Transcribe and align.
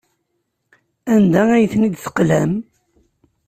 Anda 1.13 1.41
ay 1.51 1.65
tent-id-teqlam? 1.71 2.53